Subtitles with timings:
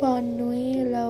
[0.00, 1.04] ปอนนุ้ยเรา